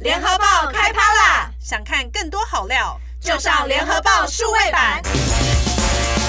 [0.00, 1.50] 联合报开趴啦！
[1.62, 5.02] 想看更多好料，就上联合报数位版。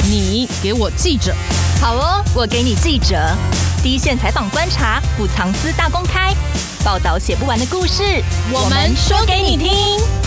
[0.04, 1.34] 你给我记者，
[1.80, 3.34] 好哦，我给你记者，
[3.82, 6.36] 第一线采访观察，不藏私大公开，
[6.84, 8.22] 报道写不完的故事，
[8.52, 10.21] 我们说给你听。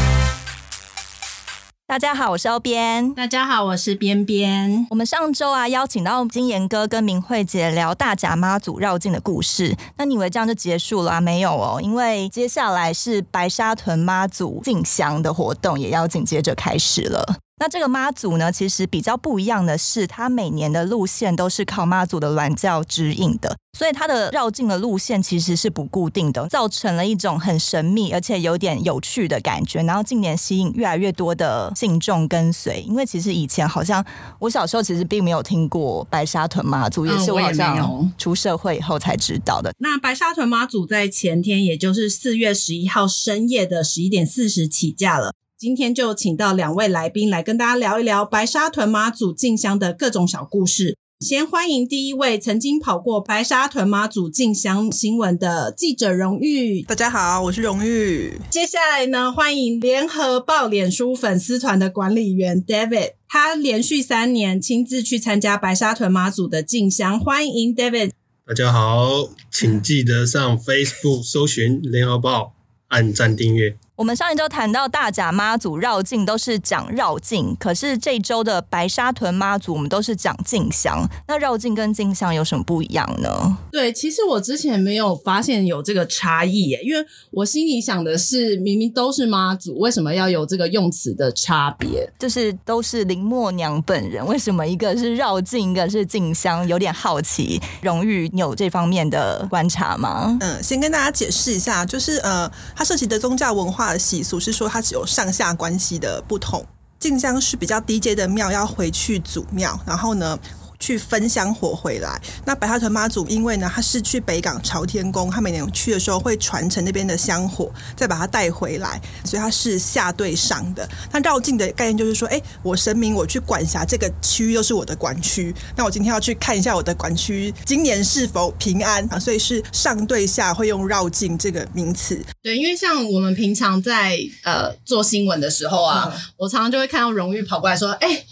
[1.94, 3.14] 大家好，我是欧编。
[3.14, 4.84] 大家好，我是边边。
[4.90, 11.20] 我们上周啊邀请到金岩哥跟明慧姐聊大甲妈祖绕境的故事，那你以为这样就结束了啊？
[11.20, 17.36] 没有哦，因为接下来是白沙屯妈祖进香的活动，也要紧接着开始了。
[17.56, 29.80] 那这个妈祖呢，其实比较不一样的是，它每年的路线都是靠妈祖的銮轿指引的，所以它的绕境的路线其实是不固定的，造成了一种很神秘而且有点有趣的感觉。
[29.84, 34.04] 然后近年吸引越来越多的信众跟随，因为其实以前好像
[34.40, 39.72] 我小时候其实并没有听过白沙屯妈祖，也是我好像出社会以后才知道的。
[39.78, 45.32] 那白沙屯妈祖在前天，也就是四月十一号深夜的十一点四十起驾了。
[45.64, 50.98] 今天就请到两位来宾来跟大家聊一聊白沙屯妈祖进香的各种小故事。
[51.20, 56.82] 先欢迎第一位曾经跑过白沙屯妈祖进香新闻的记者荣誉。
[56.82, 58.38] 大家好，我是荣誉。
[58.50, 67.18] 接下来呢，欢迎联合报脸书粉丝团的管理员 David，他连续三年亲自去参加白沙屯妈祖的进香。
[67.18, 68.10] 欢迎 David。
[68.46, 72.52] 大家好，请记得上 Facebook 搜寻联合报，
[72.88, 73.78] 按赞订阅。
[73.96, 81.08] 我们上一周谈到大甲妈祖绕境都是讲绕境，可是这周的白沙屯妈祖我们都是讲进香。
[81.28, 83.56] 那绕境跟进香有什么不一样呢？
[83.70, 92.10] 对，其实我之前没有发现有这个差异耶，因为我心里想的是，明明都是妈祖，为什么要有这个用词的差别？
[92.18, 96.66] 就是都是林默娘本人，为什么一个是绕境，一个是进香？
[96.66, 97.62] 有点好奇。
[97.80, 100.36] 荣誉，你有这方面的观察吗？
[100.40, 103.83] 嗯，先跟大家解释一下，就是呃，它涉及的宗教文化。
[103.92, 106.64] 的习俗是说，它只有上下关系的不同。
[106.98, 110.38] 进香是比较低阶的庙，要回去祖庙，然后呢，
[110.84, 112.20] 去分香火回来。
[112.44, 120.86] 那白沙屯妈祖，因为呢，他是去北港朝天宫，他每年去的时候会传承那边的香火，再把它带回来，所以它是下对上的。
[121.10, 125.54] 那绕境的概念就是说，哎，我神明，我去管辖这个区域，又是我的管区。
[125.74, 129.16] 那我今天要去看一下我的管区今年是否平安啊？
[129.24, 132.22] 所以是上对下会用绕境这个名词。
[132.42, 138.24] 对，因为像我们平常在呃做新闻的时候啊，嗯、我常常就会看到荣誉跑过来说，哎。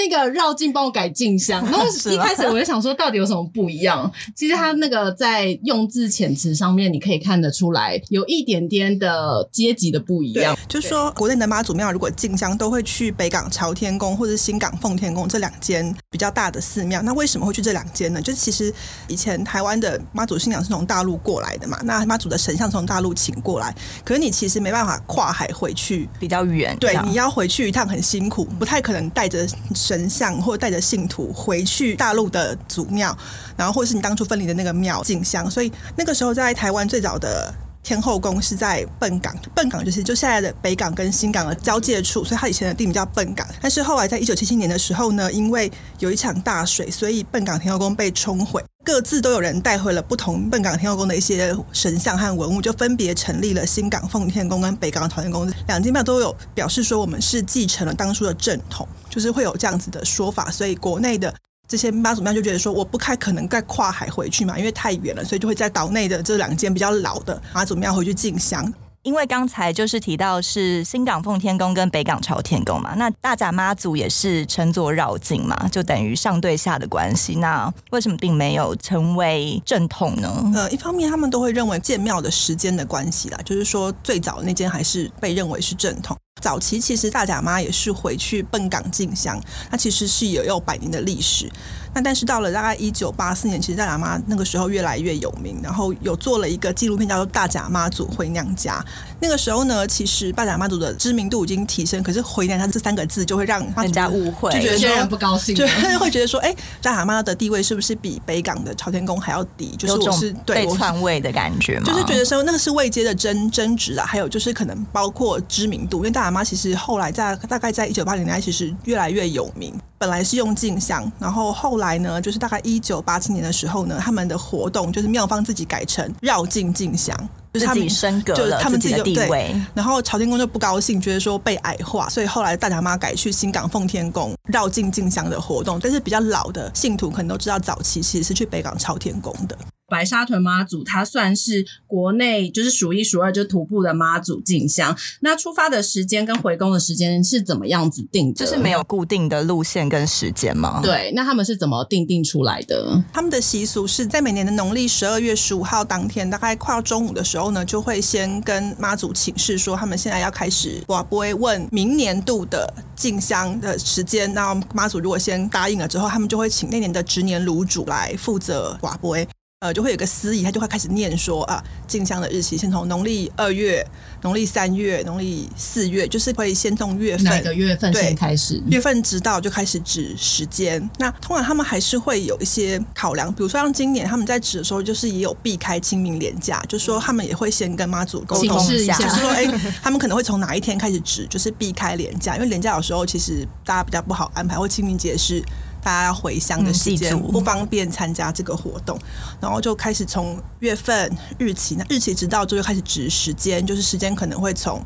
[0.00, 4.10] 那个绕境帮我改进香，然后一开始我就想说，到底有什么不一样？
[4.34, 10.56] 其实他那个在用字遣词上面，你可以看得出来，有一点点的阶级的不一样。
[10.66, 17.02] 就是说，国内的妈祖庙如果进香，都会去北港朝天宫或者新港奉天宫这两间比较大的寺庙。
[17.02, 18.22] 那为什么会去这两间呢？
[18.22, 18.72] 就其实
[19.06, 23.74] 以前台湾的妈祖信仰是从大陆过来的嘛，那妈祖的神像从大陆请过来，
[24.04, 26.74] 可是你其实没办法跨海回去，比较远。
[26.78, 29.46] 对，你要回去一趟很辛苦，不太可能带着。
[29.90, 33.16] 神像或带着信徒回去大陆的祖庙，
[33.56, 37.52] 然后或是你当初分离的那个庙进香，所以那个时候在台湾最早的
[37.82, 43.46] 天后宫是在笨港，笨港就是就现在的北港跟新港的交界处，所以它以前的地名叫笨港。
[43.60, 48.62] 但是后来在一九七七年的时候呢，因为有一场大水，所以笨港天后宫被冲毁。
[48.82, 60.50] 各自都有人带回了不同笨港天后宫的一些神像和文物，就分别成立了新港奉天宫跟北港朝天宫两间庙，都有表示说我们是继承了当初的正统，就是会有这样子的说法。
[60.50, 61.32] 所以国内的
[61.70, 68.74] 这些妈祖庙就觉得说，我不太可能再跨海回去嘛，因为太远了，所以就会在岛内的这两间比较老的妈祖庙回去进香。
[69.02, 77.36] 因为刚才就是提到是新港奉天宫跟北港朝天宫嘛，那大甲妈祖也是称作绕境嘛，就等于上对下的关系。
[77.36, 80.50] 那为什么并没有成为正统呢？
[80.56, 86.16] 呃，一方面他们都会认为建庙的时间的关系啦，就是说最早那间还是被认为是正统。
[86.40, 89.40] 早期其实大甲妈也是回去奔港进香，
[89.70, 91.50] 那其实是有有百年的历史。
[91.94, 98.80] 那但是到了大概一九八四年，其实大甲妈那个时候越来越有名，然后有做了一个纪录片叫做《大甲妈祖回娘家》。
[99.20, 105.66] 那个时候呢，其实大甲妈祖的知名度已经提升，可是“回娘家”这三个字就会让人家误会，就觉得说有些人不高兴，就
[105.98, 109.74] 会觉得说，哎，大甲妈的地位是不是比北港的朝天宫还要低？
[109.76, 111.84] 就是我是被篡位的感觉吗？
[111.86, 119.74] 就是觉得说那个是未接的争争执啊，还有就是可能包括知名度，因为大甲妈其实后来在大概在一九八零年代其实越来越有名。
[119.98, 127.14] 本来是用镜像，然后后来呢，就是大概一九八七年的时候呢，他们的活动就是妙方自己改成绕境进香，
[127.52, 129.54] 就是他们自己升格了他们自己的地位。
[129.74, 135.80] 然后朝天宫就不高兴，觉得说被矮化，所以后来大甲妈改去新港奉天宫绕境进香的活动。
[135.82, 139.58] 但是比较老的信徒可能都知道，早期其实是去北港朝天宫的。
[139.90, 144.96] 白沙屯妈祖，它算是国内就是数一数二就徒步的妈祖进香。
[145.20, 148.46] 那出发的时间跟回宫的时间是怎么样子定的？
[148.46, 150.80] 就是没有固定的路线跟时间吗？
[150.82, 153.02] 对，那他们是怎么定定出来的？
[153.12, 164.32] 他们的习俗是在每年的农历十二月十五号当天，大概快要中午的时候呢，就会先跟妈祖请示说，他们现在要开始，我不会问明年度的进香的时间。
[164.32, 169.26] 那妈祖如果先答应了之后，他们就会请那年的值年炉主来负责瓦杯。
[169.62, 173.86] 呃，就会有个司仪，他就会开始念说啊，进香的日期先从农历二月、
[174.22, 178.58] 农历三月、农历四月，就是会先从月份，哪个月份先开始？
[178.70, 180.80] 月份直到就开始指时间。
[180.96, 189.44] 那通常他们还是会有一些考量，比如说像今年他们在指的时候，就是也有避开清明连假，就是说他们也会先跟妈祖沟通一下，就是说，哎，
[189.82, 195.44] 他们可能会从哪一天开始指，就是避开连假，因为连假有时候其实大家比较不好安排，或清明节是。
[195.82, 198.98] 大家要回乡的时间不方便参加这个活动，
[199.40, 204.82] 然后就开始从月份日期，那日期直到就开始指时间，就是时间可能会从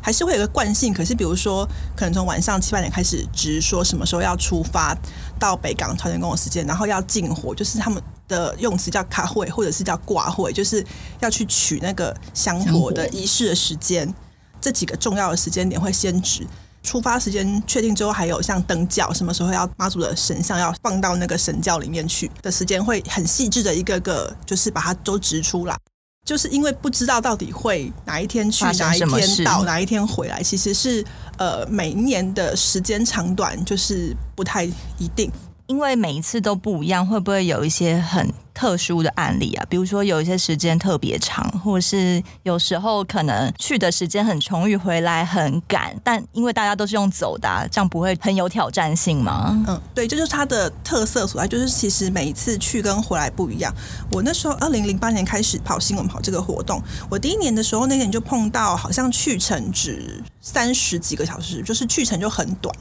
[0.00, 4.96] 还是会有个惯性，可是比如说可能从晚上七八点开始指说什么时候要出发
[5.38, 10.84] 到北港朝天宫的时间，然后要进火，就是他们的用词叫卡会或者是叫挂会，就是
[11.20, 14.14] 要去取那个香火的仪式的时间，
[14.60, 16.46] 这几个重要的时间点会先指。
[16.88, 25.76] 出发时间确定之后，还有像灯教，什么时候要妈祖的神像要放到那个神教里面去的时间，会很细致的一个个，就是把它都指出来。
[26.24, 31.04] 就是因为不知道到底会哪一天去，哪一天到，哪一天回来，其实是
[31.36, 35.30] 呃每一年的时间长短就是不太一定。
[35.68, 39.64] 因为每一次都不一样，会不会有一些很特殊的案例啊？
[39.68, 45.94] 比如说有一些时间特别长，或者是有时候可能去的时间很充裕，回来很赶。
[46.02, 49.62] 但因为大家都是用走的，这样不会很有挑战性吗？
[49.68, 53.70] 嗯，对，这就是它的特色所在，就是其实每一次去跟回来不一样。
[54.10, 62.74] 我那时候二零零八年开始跑新闻跑这个活动，我第一年的时候那年就碰到好像去程只三十几个小时，就是去程就很短。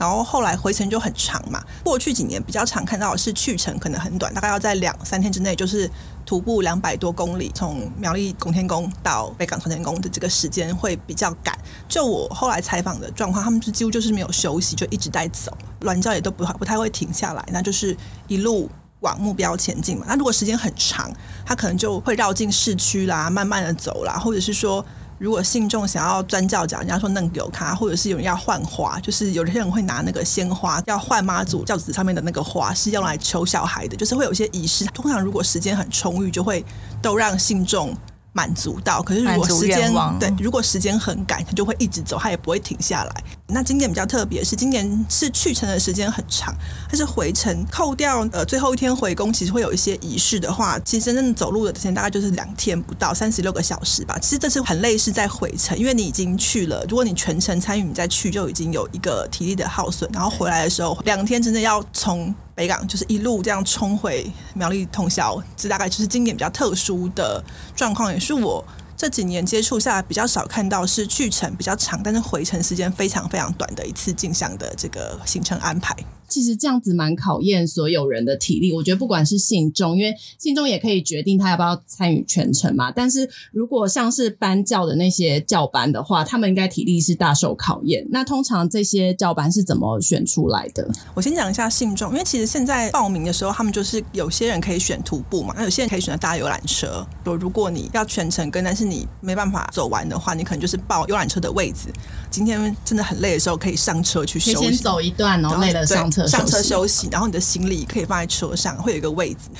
[0.00, 1.62] 然后后来回程就很长嘛。
[1.84, 5.88] 过去几年比较常看到的是去程可能很短，大概要在两三天之内，就是
[6.24, 11.54] 徒步两百多公里，从苗栗拱天宫到北港朝天宫的这个时间会比较赶。
[11.86, 17.94] 就我后来采访的状况，他们是几乎就是没有休息，就一直在走，銮轿也都不不太会停下来，那就是
[18.26, 18.70] 一路
[19.00, 20.06] 往目标前进嘛。
[20.08, 21.12] 那如果时间很长，
[21.44, 24.82] 他可能就会绕进市区啦，慢慢的走啦，或者是说。
[25.20, 34.86] 如果信众想要钻教角，人家说弄给卡，或者是有人要换花，就是有些人会拿那个鲜花要换妈祖教子上面的那个花，是用来求小孩的，就是会有一些仪式。
[34.86, 36.64] 通常如果时间很充裕，就会
[37.02, 37.94] 都让信众。
[38.32, 43.24] 满足到，可是如果时间对，如果时间很赶，他就会一直走，他也不会停下来。
[43.48, 46.54] 那今年比较特别是，今年是去程的时间很长，
[46.88, 54.16] 但是回程扣掉呃最后一天回宫，其实会有一些仪式的话，其实真正走路的时间大概就是两天不到，三十六个小时吧。
[54.20, 62.32] 其实这次很累，是在回程，因为你已经去了，如果你全程参与，你再去就已经有一个体力的耗损，然后回来的时候两天真的要从。
[62.60, 67.42] 北港就是一路这样冲回苗栗通宵，这大概就是今年比较特殊的
[67.74, 68.62] 状况，也是我
[68.94, 75.96] 这几年接触下来比较少看到，是去程比较长，但是回程时间非常非常短的一次进香的这个行程安排。
[76.30, 78.72] 其实这样子蛮考验所有人的体力。
[78.72, 82.90] 我觉得不管是信众，因为信众也可以决定他要不要参与全程嘛。
[82.90, 88.06] 但是如果像是班教的那些教班的话，他们应该体力是大受考验。
[88.10, 90.88] 那通常这些教班是怎么选出来的？
[91.14, 97.04] 我先讲一下信众，因为其实现在报名的时候，他们就是有些人可以选徒步嘛，那有些人可以选择搭游览车。
[97.24, 101.88] 就如果你要全程跟，但是你没办法走完的话，你可能就是报游览车的位置。
[102.30, 106.19] 今天真的很累的时候，可以上车去休息，先走一段，然后累了上车。
[106.26, 109.50] 上车休息，然后你的行李可以放在车上，会有一个位置。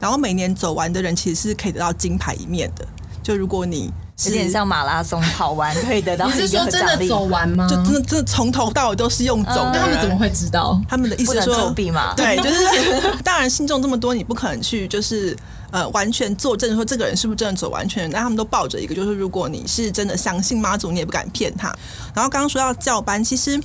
[0.00, 2.84] 然后每年走完的人其实是可以得到金牌一面的。
[3.22, 3.88] 就如果你
[4.24, 6.26] 有点像马拉松跑完， 可以得到。
[6.26, 7.68] 你是说真的走完吗？
[7.68, 10.80] 就真的真的从头到尾都是用走他们怎么会知道？
[10.88, 12.14] 他们的意思是说作弊嘛？
[12.16, 15.36] 对，就是 当然信众这么多，你不可能去就是
[15.70, 18.10] 呃完全作证说这个人是不是真的走完全。
[18.10, 21.68] 但他们都抱着一个，就是如果你是真的相信妈祖，你也不敢骗他。
[22.12, 23.60] 然后刚刚说到教班，其实。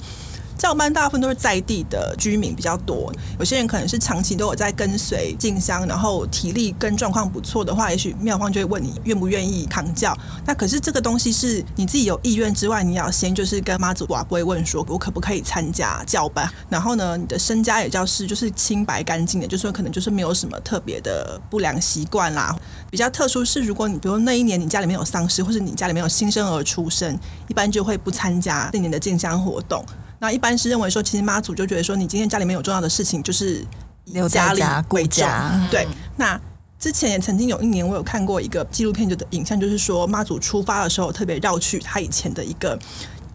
[0.57, 10.17] 教班大部分都是在地的居民比较多，有些人可能是长期都有在跟随进香，然后体力跟状况不错的话，也许庙方就会问你愿不愿意扛教。
[10.45, 16.49] 那可是这个东西是你自己有意愿之外，你要先就是跟妈祖寡不会问说，我可不可以参加教班？
[16.69, 22.55] 然后呢，你的身家也叫是就是清白干净的，就是说可能就是没有什么特别的不良习惯啦。
[22.89, 29.85] 比较特殊是，如果你比如那一年你家里面有丧事，或是你家里面有新生儿出生，一般就会不参加那年的进香活动。
[30.19, 33.65] 那一般是认为说，其实妈祖就觉得说，你今天家里面有重要的事情，就是
[34.05, 35.67] 留家里贵家。
[35.69, 36.39] 对，那
[36.79, 42.77] 之前也曾经有一年，我有看过一个纪录片，就的影像，就是说妈祖出发的时候特别绕去他以前的一个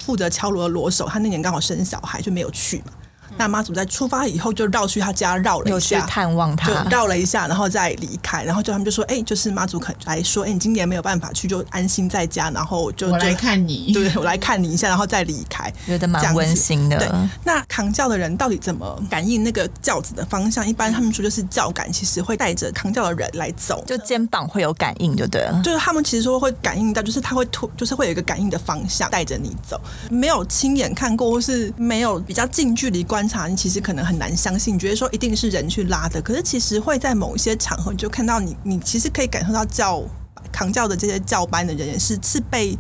[0.01, 2.93] 负责敲锣的锣手，他那年刚好生小孩就没有去嘛。
[3.37, 8.45] 那妈祖在出发以后就绕去他家绕了一下，去探望他，就绕了一下，然后再离开。
[8.45, 12.51] 然后就他们就说：“哎、欸，就是妈祖肯来说，哎、欸，你今年没有办法去，就安心在家。
[12.51, 16.99] 然后就我来看你，对，我来看你一下，然后再离开，觉得蛮温馨的。
[16.99, 17.09] 对，
[17.45, 20.67] 那扛轿的人到底怎么感应那个轿子的方向？
[20.67, 25.61] 一般他们说就是轿感其实会带着扛轿的人来走，就肩膀会有感应，就对了。
[25.65, 29.81] 就是他们其实说会感应到，就是他会突，就是会有一个感应的方向带着你走。
[30.11, 34.03] 没有亲眼看过，或是没有比较近距离观察，你其实可能。
[34.03, 40.03] 很难相信，觉得说一定是人去拉的，可是其实会在某一些场合，你就看到你，你其实可以感受到教
[40.51, 42.77] 扛教的这些教班的人员是是被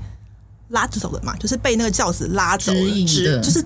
[0.70, 3.64] 拉着走的嘛，就是被那个轿子拉走的，指就是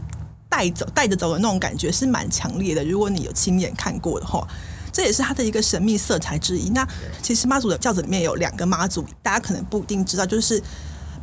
[0.51, 2.85] 带走带着走的那种感觉是蛮强烈的。
[2.85, 4.47] 如果你有亲眼看过的话，
[4.93, 6.69] 这也是它的一个神秘色彩之一。
[6.69, 6.87] 那
[7.23, 10.63] 其实妈祖的轿子里面有两个妈祖，大家可能不一定知道，就是。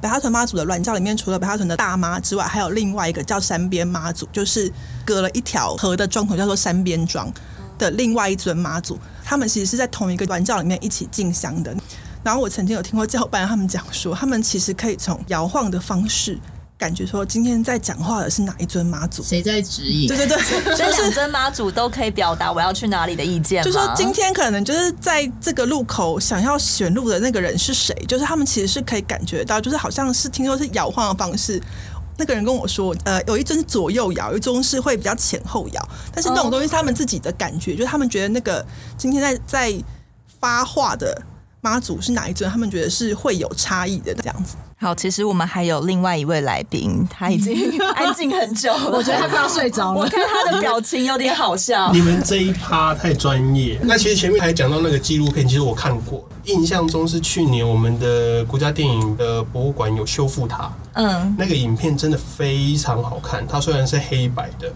[0.04, 4.70] 白沙屯妈祖的銮轿里面，除了白沙屯的大妈之外，还有另外一个叫三边妈祖，就是
[5.06, 7.32] 隔了一条河的庄头，叫做三边庄
[7.78, 9.00] 的另外一尊妈祖。
[9.24, 11.74] 他们其实是在同一个銮轿里面一起进香的。
[12.22, 16.38] 然后我曾经有听过教班他们讲说，他们其实可以从摇晃的方式。
[16.78, 19.24] 感觉说今天在讲话的是哪一尊妈祖？
[19.24, 20.08] 谁在指引？
[20.08, 20.38] 对对对，
[20.76, 23.64] 所以 两尊妈祖都可以表达我要去哪里的意见。
[23.64, 27.94] 就是说今天可能就是在这个路口想要选路的那个人是谁？
[28.08, 31.62] 就是他们其实是可以感觉到，就是好像是听说是摇晃的方式。
[32.16, 35.90] 那个人跟我说，呃，有一尊是左右摇，有一尊是会比较前后摇。
[36.14, 38.64] 但是那种东西是他们自己的感觉，就是他们觉得那个
[38.98, 39.84] 今天在在
[40.40, 41.20] 发话的
[41.62, 44.56] 妈祖是哪一尊，他们觉得是会有差异的这样子。
[44.84, 47.56] 好，其实我们还有另外一位来宾，他已经
[47.96, 50.02] 安静很久了，我觉得他快要睡着了。
[50.02, 51.90] 我看他的表情有点好笑。
[51.94, 53.80] 你们这一趴太专业。
[53.84, 60.70] 那其实前面还讲到那个纪录片，其实我看过，印象中是去年我们的国家电影的博物馆有修复它。
[60.96, 63.48] 嗯，那个影片真的非常好看。
[63.48, 64.70] 它虽然是黑白的。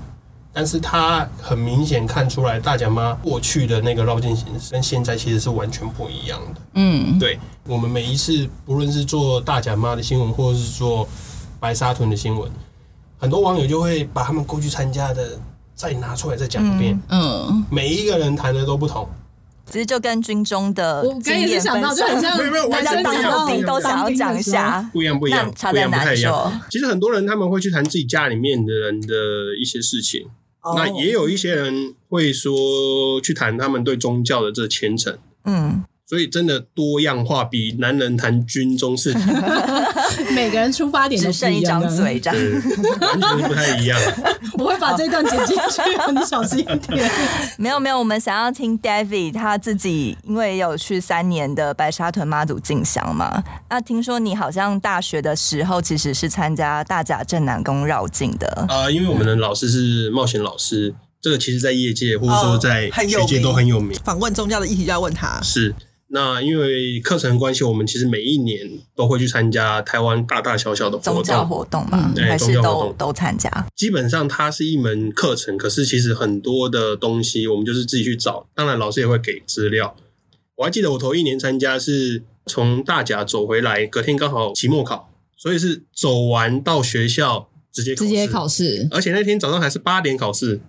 [0.54, 6.62] 但是他很明显看出来，大甲妈过去的那个绕境形式跟现在其实是完全不一样的。
[6.74, 7.38] 嗯，对，
[7.68, 11.08] 我们每一次不论是做大甲妈的新闻，或者是做
[11.60, 12.50] 白沙屯的新闻，
[13.18, 15.40] 很多网友就会把他们过去参加的
[15.76, 17.00] 再拿出来再讲一遍。
[17.10, 19.08] 嗯，每一个人谈的都不同。
[19.70, 26.50] 其实就跟军中的我刚也是想到，就很像大家当兵都想要讲一下，不一样不一样，差在哪里说？
[26.70, 29.14] 其实很多人他们会去谈自己家里面的人的
[29.60, 30.28] 一些事情。
[30.76, 39.22] 那也有一些人会说去谈他们对宗教的这虔诚，嗯，所以真的多样化，比男人谈军中事情，
[40.34, 42.62] 每个人出发点只剩一张嘴，这样
[43.02, 44.00] 完全不太一样。
[44.58, 47.12] 我会把这段剪进去，你小心一点。
[47.60, 53.44] 没有没有，我们想要听 David 他自己，因为有去三年的白沙屯妈祖进香嘛。
[53.70, 64.00] 那听说你好像大学的时候其实是参加大甲镇南宫绕境的啊、呃，因为我们的老师是冒险老师，这个其实在业界或者说在学界都很有名。
[64.06, 65.76] 访、哦、问宗教的议题要问他是。
[66.10, 73.50] 那因为课程关系，我们其实每一年都会去参加台湾大大小小的活动，宗教活动嘛，对，还是都都参加。
[73.76, 78.48] 基本上它是一门课程，可是其实很多的东西我们就是自己去找。
[78.56, 79.96] 当然老师也会给资料。
[80.56, 90.62] 我还记得我头一年参加是从大甲走回来，隔天刚好期末考，所以是走完到学校直接直接考试，而且那天早上还是八点考试。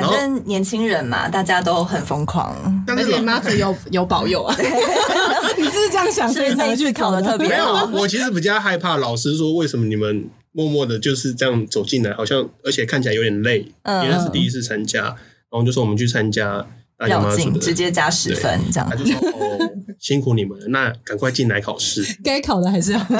[0.00, 2.54] 反正年轻人嘛，大家都很疯狂，
[2.86, 4.54] 而且妈祖有 有保佑啊！
[5.56, 6.28] 你是不是这样想？
[6.28, 7.86] 所以那一次考的特别好。
[7.86, 15.16] 没有，我其实比较害怕老师说，为什么你们默默的就是这样走进来，好像而且看起来有点累，嗯、因为是第一次参加，然
[15.50, 16.66] 后就说我们去参加
[16.98, 18.88] 大甲妈祖的，直接加十分这样。
[18.90, 19.58] 他就说哦，
[19.98, 23.14] 辛苦你们了，那赶快进来考试， 该考的还是要考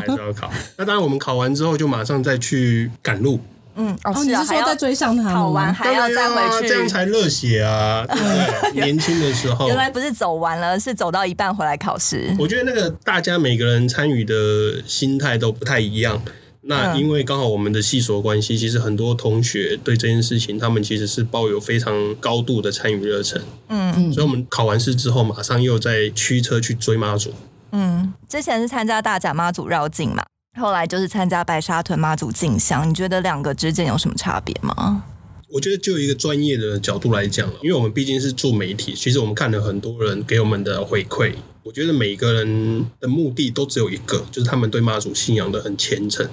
[0.00, 0.50] 还是要考。
[0.78, 3.40] 那当然，我们考完之后就马上再去赶路。
[3.76, 8.06] 嗯，哦，是啊，你是说在追上他，考完还要再回去，这样才热血啊！
[8.06, 12.34] 对， 年轻的时候，原来不是走完了，是走到一半回来考试。
[12.38, 16.22] 我觉得那个大家每个人参与的心态都不太一样。
[16.66, 23.42] 那因为刚好我们的系所关系，其实很多同学对这件事情，他们其实是抱有非常高度的参与热忱。
[23.68, 27.34] 嗯嗯，所以我们考完试之后，马上又在驱车去追妈祖。
[27.72, 30.24] 嗯，之前是参加大甲妈祖绕境嘛。
[30.56, 35.04] 后来就是参加白沙屯妈祖进香，你觉得两个之间有什么差别吗？
[35.50, 41.32] 我觉得就一个专业的角度来讲，因为我们毕竟是做媒体，其实我们看了很多人给我们的回馈，
[41.62, 46.28] 我觉得每个人的目的都只有一个，就是他们对妈祖信仰的很虔诚、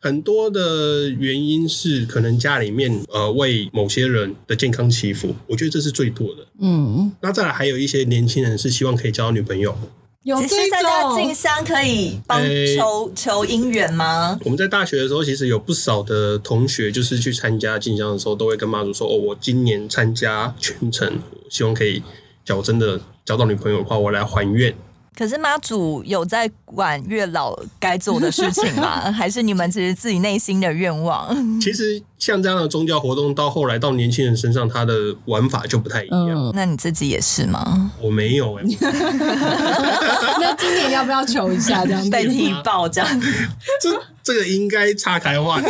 [0.00, 6.46] 很多的原因是可能家里面呃为某些人的健康祈福，我觉得这是最多的。
[6.60, 9.76] 嗯，那再来还有一些年轻人是希望可以交到女朋友。
[10.24, 14.38] 有只是在家进香可以帮求、欸、求姻缘吗？
[14.42, 22.02] 我们在大学的时候，其实有不少的同学就是去参加进香的时候，都会跟妈祖说：“哦，我今年参加全程，希望可以，
[22.42, 24.74] 假如真的交到女朋友的话，我来还愿。”
[25.16, 29.10] 可是妈祖有在管月老该做的事情吗？
[29.12, 31.60] 还是你们只是自己内心的愿望？
[31.60, 36.30] 其实像这样的宗教活动，到后来到年轻人身上，他的玩法就不太一样。
[36.30, 37.92] 嗯、那你自己也是吗？
[38.02, 38.78] 我没有哎、欸。
[40.40, 43.20] 那今年要不要求一下这样被踢爆这样？
[43.80, 45.66] 这这个应该岔开话题。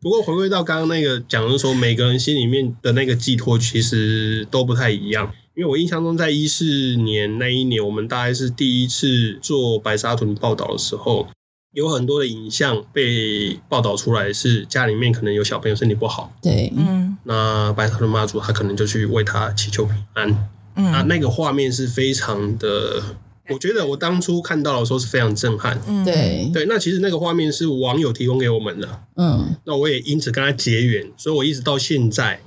[0.00, 5.30] 不过回归到刚刚那个讲的说，每个人心里面的那个寄托其实都不太一样。
[5.58, 11.26] 因为我印象中，在一四年那一年，我们大概是第一次做白沙屯报道的时候，
[11.72, 16.32] 有很多的影像被报道出来，是家里面可能有小朋友身体不好。
[16.40, 20.30] 对，嗯，那白沙屯妈祖他可能就去为他祈求平安。
[20.76, 23.02] 嗯，那那个画面是非常的，
[23.50, 25.76] 我觉得我当初看到的时候是非常震撼。
[25.88, 29.02] 嗯，对，对，那其实那个画面是网友提供给我们的。
[29.16, 32.38] 嗯，那我也因此跟他结缘，所以我一直到现在。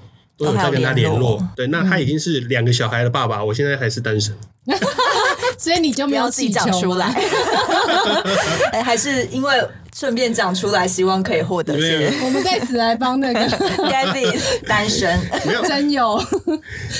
[0.42, 4.36] 都有在跟他联络，对，那他已经是两个小孩的爸爸，我现在还是单身，
[5.58, 7.08] 所以你就没有自己讲出来，
[8.74, 9.54] 哎，还是因为
[9.96, 12.12] 顺便讲出来，希望可以获得些。
[12.26, 13.40] 我们在此来帮那个
[13.88, 15.62] Gavin 单身，没有。
[15.62, 16.14] 真有。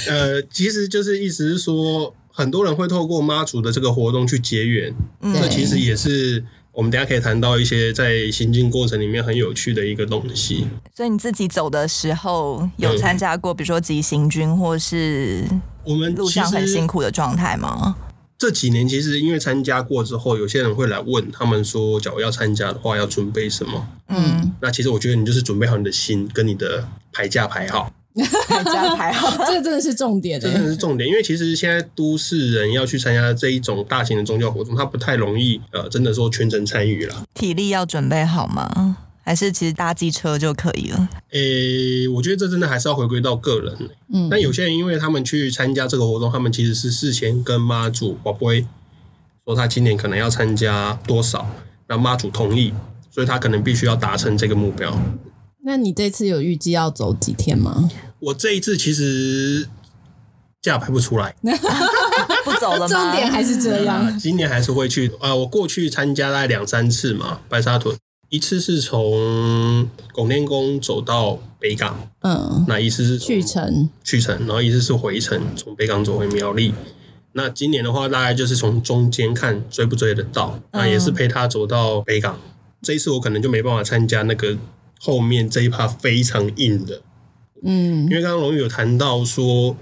[0.08, 4.94] 呃，其实就是意思是说，很多人会透过妈祖的这个活动去结缘，
[5.34, 6.44] 这其实也是。
[6.74, 10.66] 我们等下可以谈到一些在行进过程里面很有趣的一个东西。
[10.96, 15.48] 所以你自己走的时候有参加过，比如说急行军，或是
[15.84, 17.96] 我们路上很辛苦的状态吗？
[18.38, 23.88] 这几年其实因为参加过之后，有些人会来问他们说，假如要参加的话，要准备什么？
[24.10, 27.92] 嗯，那其实我觉得你就是准备好你的心，跟你的牌架排好。
[28.50, 31.08] 大家还好， 这个真的是重点，这真的是重点。
[31.08, 37.24] 因为其实现在都市人要去参加这一种大型的宗教活动，他不太容易，呃，真的说全程参与了。
[37.34, 38.98] 体力要准备好吗？
[39.24, 41.10] 还是其实搭机车就可以了？
[41.32, 43.90] 诶、欸，我觉得这真的还是要回归到个人。
[44.14, 48.66] 嗯，但有些人因为他们去参加这个活动，他们其实是事先跟妈祖宝贝
[49.46, 51.50] 说他今年可能要参加多少，
[51.88, 52.74] 让妈祖同意，
[53.12, 54.98] 所以他可能必须要达成这个目标。
[55.64, 57.90] 那你这次有预计要走几天吗？
[58.20, 59.68] 我这一次其实
[60.62, 61.36] 假排不出来，
[62.44, 62.88] 不走了吗？
[62.88, 64.08] 重点还是这样。
[64.08, 65.12] 嗯、 今年还是会去。
[65.20, 67.96] 呃，我过去参加大概两三次嘛，白沙屯
[68.32, 76.74] 一次是从拱天宫走到北港，嗯，那一次是去程去程，然后一次是回程，从北港走回苗栗。
[77.34, 82.36] 那今年的话，大概就是从中间看追不追得到，那也是陪他走到北港。
[82.36, 84.58] 嗯、这一次我可能就没办法参加那个。
[85.04, 87.02] 后面这一趴非常硬的，
[87.64, 89.76] 嗯，因为刚刚龙玉有谈到说，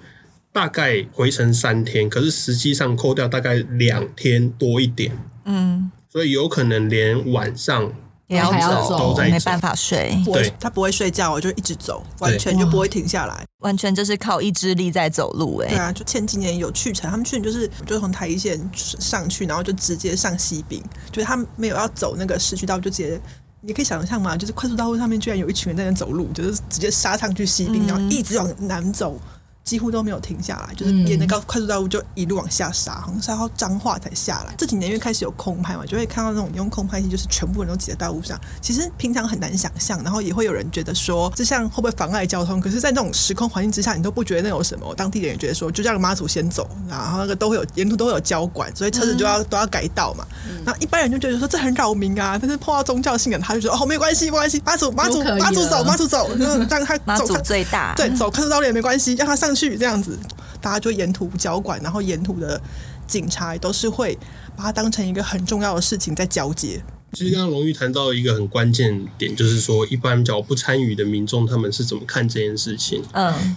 [0.54, 5.12] 大概回程三天，可是实际上扣掉大概两天多一点，
[5.44, 7.92] 嗯，所以有可能连晚上
[8.30, 23.20] 也要走，都在走，没办法睡，对，他不会睡觉，我就一直走，完全就不会停下来，完全就是靠意志力在走路，哎，对啊，就前几年有去成，他们去年就是就从台一线上去，然后就直接上西滨，就是他们没有要走那个市区道，就直接。
[23.62, 24.38] 你可以想象吗？
[24.38, 29.20] 就是快速道路上面居然有一群人在那走路，就是直接杀上去西滨，然后一直往南走。
[29.70, 34.56] 几乎都没有停下来，就是沿着高快速道路就一路往下杀，好像杀到彰化才下来。
[34.58, 38.36] 这几年因为开始有空拍嘛，就会看到那种用空拍机，就是全部人都挤在道路上。
[38.60, 42.60] 其实平常很难想象，然后也会有人觉得说，这像会不会妨碍交通？
[42.60, 44.92] 可是，在那种时空环境之下，你都不觉得那有什么。
[44.96, 50.26] 当地的人觉得说，就让妈祖先走，然后那个都会有沿途都会有交管，所以车子就要、嗯、都要改道嘛。
[50.66, 60.18] 那、嗯、一般人就觉得说这很扰民啊，但是碰到宗教信仰，他就说哦没关系没关系，妈祖妈祖妈祖走妈祖走，就让 他走妈祖最大，对，走快速道路也没关系，让他上去这样子。
[60.62, 62.62] 大家就沿途交管，然后沿途的
[63.08, 64.18] 警察都是会
[64.56, 66.82] 把它当成一个很重要的事情在交接。
[67.14, 73.02] 其实刚刚龙玉谈到一个很关键点，就是说一般较不参与的民众他们是怎么看这件事情？
[73.14, 73.56] 嗯，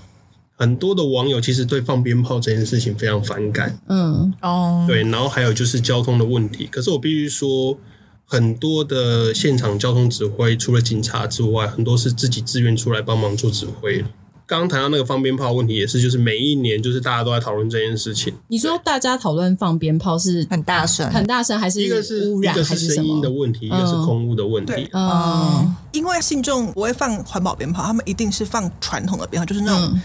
[0.57, 3.79] 很多的网友其实对放鞭炮这件事情非常反感。
[3.88, 6.67] 嗯，哦，对，然后还有就是交通的问题。
[6.67, 7.77] 可是我必须说，
[8.25, 14.05] 很多的现场交通指挥除了警察之外，很多是自己自愿出来帮忙做指挥。
[14.53, 18.35] 刚刚谈到那个放鞭炮问题，也是就是每一年就是大家都在讨论这件事情。
[18.49, 24.91] 你说大家讨论放鞭炮是很大声，很大声，还是一个是污染，一个是声音的问题，一个是空污的问题。
[24.93, 29.99] 嗯，因为信众不会放环保鞭炮，他们一定是放传统的鞭炮，就是那种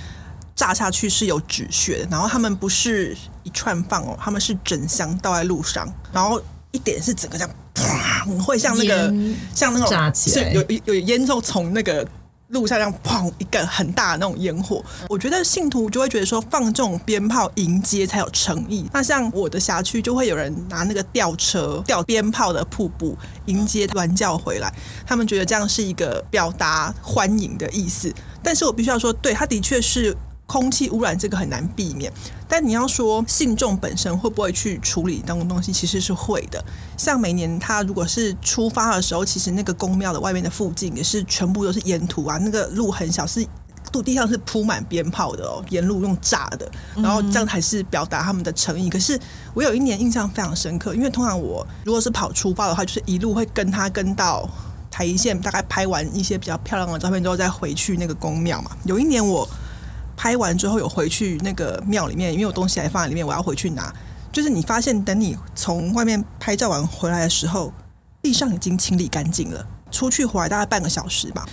[0.56, 2.08] 炸下去是有纸屑的。
[2.10, 9.14] 然后他们不是一串放哦，他们是整箱倒在路上，然后一点是整个这样砰，会像那个
[9.54, 12.08] 像那种炸起来，有有烟囱从那个。
[12.50, 18.88] 路上这样砰一个很大的那种烟火，我觉得信徒就会觉得说放这种鞭炮迎接才有诚意。
[18.94, 24.74] 那像我的辖区就会有人拿那个吊车吊鞭炮的瀑布迎接鸾教回来，
[25.06, 28.14] 他们觉得这样是一个表达欢迎的意思。
[28.42, 30.16] 但是我必须要说，对，他的确是。
[30.48, 32.12] 空气污染这个很难避免，
[32.48, 36.64] 但你要说信众本身会不会去处理那种东西，其实是会的。
[36.96, 43.46] 像每年他如果是出发的时候，其实那个宫庙的外面的附近也是全部都是沿途啊，那个路很小，是
[43.92, 48.90] 陆地上是铺满鞭炮的哦，沿路用炸的，然后这样才是表达他们的诚意。
[48.90, 49.20] 可是
[49.54, 54.50] 我有一年印象非常深刻，因为通常我如果是跑出发的话，就是一路会跟他跟到
[54.90, 58.72] 台一线，大概拍完一些比较漂亮的照片之后再回去那个宫庙嘛。
[58.86, 59.46] 有一年我。
[60.18, 63.94] 拍完之后有回去那个庙里面，因为有东西还放在里面，我要回去拿。
[64.34, 67.72] 就是你发现，等你从外面拍照完回来的时候，
[68.22, 69.66] 地上已经清理干净了。
[69.90, 71.48] 出去回来大概半个小时吧。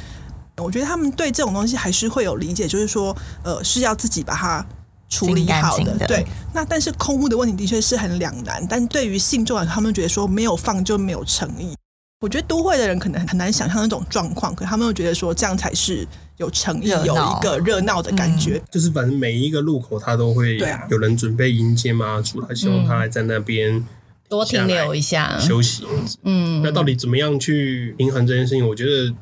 [0.56, 4.64] 我觉得他们对这种东西还是会有理解，就是说，呃，是要自己把它
[5.08, 5.96] 处理好的。
[5.96, 8.64] 的对，那但是空屋的问题的确是很两难。
[8.68, 11.76] 但对于信众来说，他们觉得说没有放就没有诚意。
[12.24, 16.08] 我觉得都会的人可能很难想象那种状况，可他们又觉得说这样才是
[16.38, 18.58] 有诚意，有一个热闹的感觉。
[18.70, 20.56] 就是反正每一个路口他都会
[20.88, 23.84] 有人准备迎接妈祖，他希望他还在那边
[24.26, 25.84] 多停留一下休息。
[26.22, 28.66] 嗯，那到底怎么样去平衡这件事情？
[28.66, 29.14] 我觉得。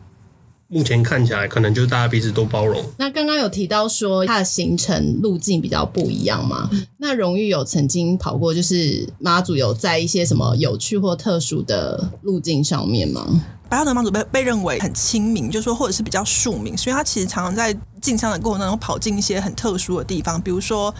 [0.75, 2.83] 目前看起来，可能就是大家彼此都包容。
[2.97, 6.67] 那刚刚有提到说，它的行程路径比较不一样嘛？
[6.73, 13.45] 嗯、那荣誉有曾经跑过，就是妈祖有在一些什么有趣或特殊的路径上面吗？
[13.69, 20.95] 白沙屯妈祖被被认为很亲民，就是说或者是比较庶民，所以他其实常常在进香的过程当中跑进一些很特殊的地方，比如说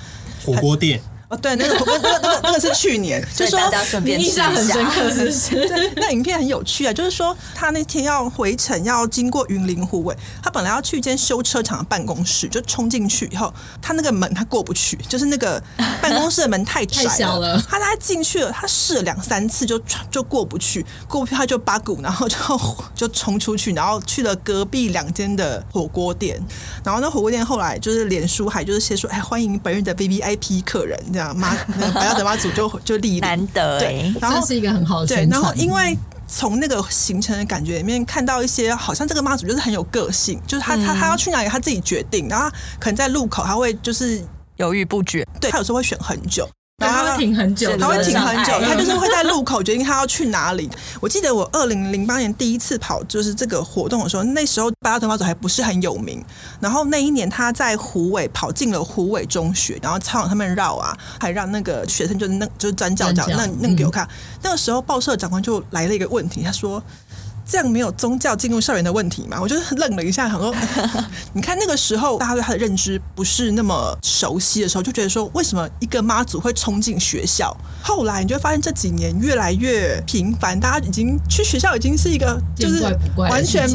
[0.45, 1.01] 火锅店。
[1.33, 3.59] 哦，对，那个那个那个那个是去年， 就说
[4.05, 5.57] 印象很深刻，是不是？
[5.67, 15.63] 对，那影片很有趣啊，就是说他那天要回程，要经过云林湖尾，他本来要去一间修车厂的办公室，就冲进去以后，他那个门他过不去，就是那个
[16.03, 22.37] 办公室的门太窄了， 他他进去了，他试了两三次就就过不去，过不去他就八股，然后就
[22.95, 26.39] 就冲出去，然后去了隔壁两间的火锅店，
[26.85, 31.22] 然后那火锅店后来就是脸书还就是写说，哎，欢迎本日的 VVIP 客人这样。
[31.35, 31.55] 妈，
[31.95, 35.95] 白沙屯妈祖就就立难得对，然后是一个很好的对，然后因为
[36.27, 44.25] 从那个行程的感觉里面看到一些，好像这个妈祖就是很有个性，就是他他他要去哪里他自己决定，然后可能在路口他会就是
[44.57, 46.49] 犹豫不决，对他有时候会选很久。
[46.83, 50.69] 然后他会停很久，他会停很久，他就是会在路口决定他要去哪里。
[51.01, 56.23] 我记得我二零零八年第一次跑就是这个活动的时候，那时候八大屯妈祖还不是很有名。
[56.61, 64.09] 然后那一年他在虎尾跑进了虎尾中学，然后操场上面绕啊，还让那个学生就是那就是转角角那那给我看。
[64.43, 66.83] 那个时候报社长官就来了一个问题，他说。
[67.45, 69.39] 这样没有宗教进入校园的问题嘛？
[69.41, 70.55] 我就愣了一下，想说，
[71.35, 77.55] 你看那个时候大家对他的认知不是那么熟悉的时候，就觉得说，为什么一个妈祖会冲进学校？
[77.83, 82.83] 后来你就会发现这几年越来越频繁，大家已经去学校已经是一个就是
[83.17, 83.69] 完全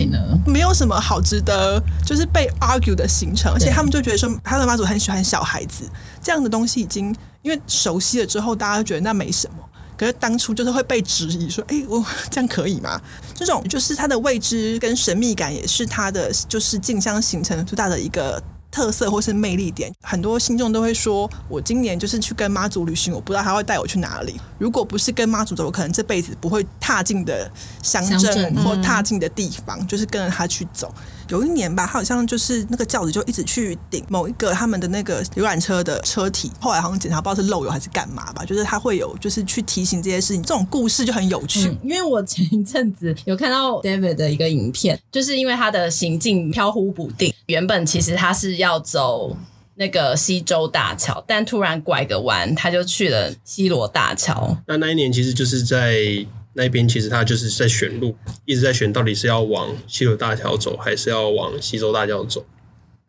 [0.46, 5.84] 没有什么好值得就是被 argue 的行程，而且他们就觉得说，他的妈祖很喜欢小孩子，
[6.22, 9.58] 这样的东西已经因为熟悉了之后，大家就觉得那没什么。
[9.98, 13.02] 可是当初就是会被质疑说，哎，我这样可以吗？
[13.34, 19.92] 这种就是它的未知跟神秘感，也是它的就是竞相形成最大的一个特色或是魅力点。
[20.04, 24.40] 很多信众都会说，我今年就是去跟妈祖旅行，我不知道他会带我去哪里。
[24.60, 30.94] 如果不是跟妈祖走，我可能这辈子不会踏进的乡镇或踏进的地方，就是跟着他去走。
[31.30, 41.68] 有一年吧，他好像就是那个轿子就一直去顶某一个他们的那个游览车的车体，后来好像检查不知道是漏油还是干嘛吧，就是他会有就是去提醒这些事情，这种故事就很有趣。
[41.68, 49.36] 嗯， 因为我前一阵子有看到 David 的一个影片，就是因为他的行径飘忽不定，原本其实他是要走
[49.76, 54.58] 那个西州大桥，但突然拐个弯，他就去了西罗大桥。
[54.68, 56.26] 那那一年其实就是在。
[56.58, 62.44] 那边其实他就是在选路，一直在选到底是要往西柳大桥走，还是要往西周大桥走。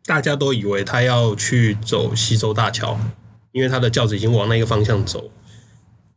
[0.05, 2.99] 大家都以为他要去走西周大桥，
[3.51, 5.31] 因为他的轿子已经往那个方向走，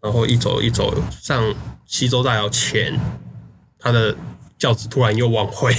[0.03, 1.55] 然后一走一走上
[1.87, 3.01] 西周大桥前，
[3.79, 4.14] 他的。
[4.62, 5.75] 轿子突然又往回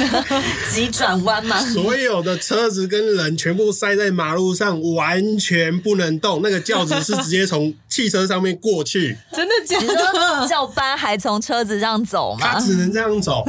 [0.70, 1.58] 急转弯吗？
[1.64, 6.42] 所有的车子跟人全部塞在马路上，完全不能动。
[6.42, 10.46] 那个轿子是直接从汽车上面过去， 真的假的？
[10.46, 12.52] 轿班还从车子上走吗？
[12.52, 13.42] 他只能这样走，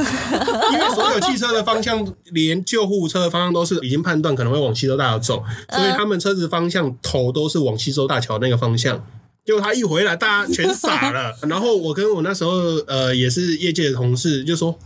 [0.72, 5.44] 因为所有汽车的方向，连救护车的方向都是已经判断可能会往溪州大桥走，
[5.76, 9.04] 所以他们车子方向头都是往溪州大桥那个方向。
[9.46, 11.36] 结果他一回来，大家全傻了。
[11.50, 12.52] 然后我跟我那时候
[12.88, 14.78] 呃也是业界的同事就说。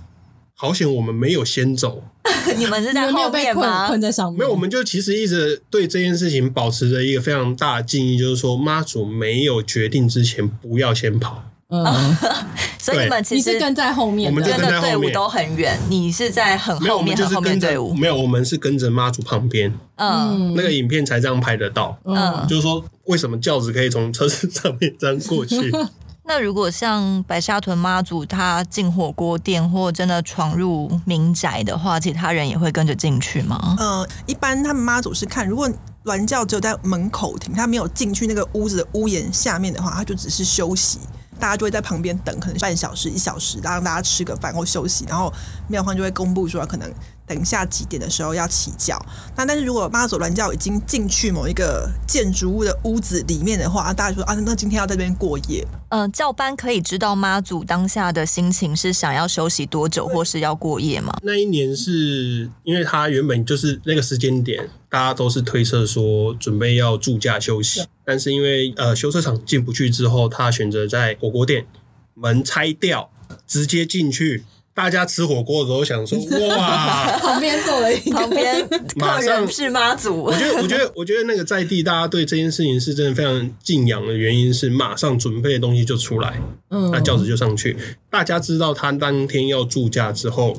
[0.55, 2.03] 好险我们没有先走，
[2.55, 3.87] 你们是在后面吗？
[3.87, 4.37] 困在上面。
[4.37, 11.43] 没有，我们就其实一直对这件事情保持着一个非常大的敬意，就是说妈祖没有决定之前不要先跑。
[11.73, 12.17] 嗯，
[12.77, 15.77] 所以你们其实跟在后面，我们跟的队伍都很远。
[15.89, 17.93] 你是在很后面，很后面队伍。
[17.93, 19.73] 没有，我们是跟着妈祖旁边。
[19.95, 21.97] 嗯，那个影片才这样拍得到。
[22.03, 25.71] 嗯，就是说为什么轿子可以从车子上面这样过去？
[26.25, 33.75] 那如果像白沙屯妈祖他进火锅店或真的闯入民宅的话，其他人也会跟着进去吗？
[33.77, 35.69] 呃，一般他们妈祖是看，如果
[36.05, 40.99] 銮轿只有在门口停，他没有进去那个屋子的屋檐下面的话，他就只是休息。
[41.39, 45.05] 大家就会在旁边等，可能半小时、一小时，让大家吃个饭或休息。
[45.07, 45.31] 然后
[45.67, 46.91] 庙方就会公布说，可能
[47.25, 48.97] 等一下几点的时候要起轿。
[49.35, 55.65] 那但是如果妈祖銮轿已经进去某一个建筑物的屋子里面的话，大家说啊，那今天要在这边过夜。
[55.89, 61.13] 嗯、呃，轿班可以知道妈祖当下的心情是想要休息多久，或是要过夜吗？
[61.23, 64.69] 那一年是因为他原本就是那个时间点。
[64.93, 71.65] 大家都是推测说准备要住家休息，但是因为呃修车厂进不去之后，他选择在火锅店
[72.13, 73.09] 门拆掉，
[73.47, 74.43] 直接进去。
[74.75, 80.21] 大家吃火锅的时候想说哇， 旁边坐了一旁边马上是妈祖。
[80.21, 87.75] 我觉得我觉得我觉得那个在地大家对这件事情是真的非常敬仰的原因是马上准备的东西就出来，嗯，那轿子就上去。
[88.11, 90.55] 大家知道他当天要住假之后，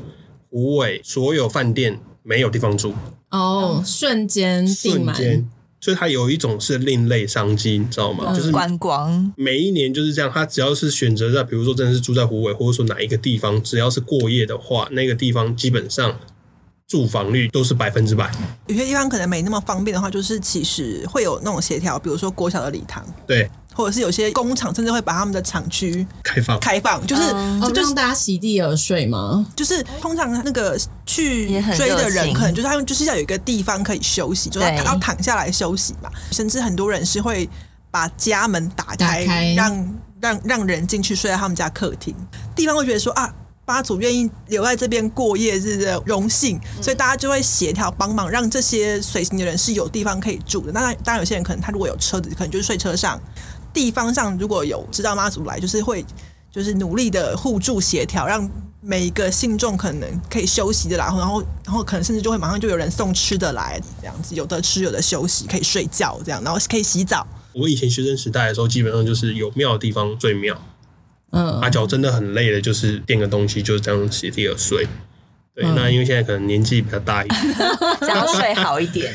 [0.50, 2.92] 胡尾所有饭店没有地方住。
[3.34, 5.48] 哦，瞬间瞬间，
[5.80, 8.26] 所以它有一种是另类商机，你知道吗？
[8.28, 10.30] 嗯、就是观光，每一年就是这样。
[10.32, 16.16] 他只要是选择在，比如说真的是住在湖尾，或者说哪一个地方，只要是过夜的话，那个地方基本上
[16.86, 18.30] 住房率都是百分之百。
[18.68, 23.50] 有些地方可能没那么方便的话，就是其实会有那种协调，比如说国小的礼堂，对。
[23.74, 29.44] 或者是有些工厂甚至会把他们的厂区开放，开放就是、嗯、就让大家席地而睡吗？
[29.56, 36.08] 就是通常那个去追的人，可能就是他们就是要有一个地方可以休息，就是要躺下来休息嘛。
[36.30, 37.48] 甚至很多人是会
[37.90, 42.14] 把家门打开，让让让人进去睡在他们家客厅。
[42.54, 43.32] 地方会觉得说啊，
[43.66, 50.72] 妈祖愿意留在这边过夜是的荣幸，所以大家就会协调帮忙，让这些随行的人是有地方可以住的。
[50.72, 53.20] 那当然，有些人可能他如果有车子，可能就是睡车上。
[53.74, 56.02] 地方上如果有知道妈祖来，就是会
[56.50, 58.48] 就是努力的互助协调，让
[58.80, 67.26] 每一个信众可能可以休息的来，然后然后可能甚至就会马上就有人送吃的来，这样子有的吃有的休息，可以睡觉这样，然后可以洗澡。
[67.52, 70.56] 我以前学生时代的时候，基本上就是有庙的地方最妙。
[71.30, 74.87] 嗯，阿脚真的很累的，就是垫个东西就这样席地而睡。
[75.54, 77.40] 对，嗯、那因为现在可能年纪比较大一点，
[78.00, 79.12] 想要睡好一点。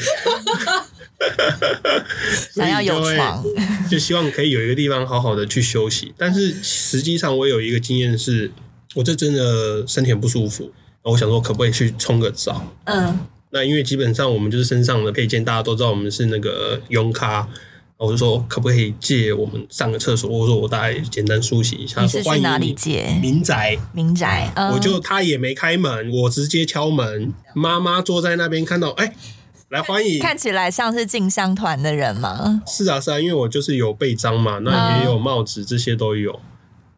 [2.55, 3.43] 想要有床，
[3.89, 6.13] 就希望可以有一个地方好好的去休息。
[6.17, 8.51] 但是实际上，我有一个经验是，
[8.95, 10.71] 我这真的身体很不舒服，
[11.03, 12.73] 我想说可不可以去冲个澡？
[12.85, 13.19] 嗯，
[13.51, 17.47] 那因为基本上我们就是身上的配件，大家都知道我们是那个泳咖，
[17.97, 20.29] 我就说可不可以借我们上个厕所？
[20.29, 22.01] 我说我大概简单梳洗一下。
[22.01, 23.19] 你是去哪里借？
[23.21, 24.51] 民宅，民宅。
[24.73, 29.13] 我就他也没开门，我直接敲门，妈妈坐在那边看到，哎。
[29.69, 32.63] 来欢迎，看起来像是进香团的人吗？
[32.65, 36.39] 是啊，是啊，因为我就是有背章嘛，那也有帽子，这些都有。